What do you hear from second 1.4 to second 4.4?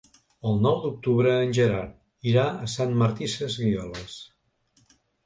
en Gerard irà a Sant Martí Sesgueioles.